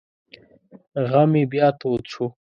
غم 1.09 1.31
یې 1.39 1.43
بیا 1.51 1.67
تود 1.79 2.03
شو. 2.11 2.25